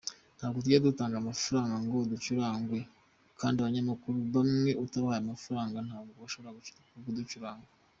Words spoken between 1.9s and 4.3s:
ducurarangwe, kandi abanyamakuru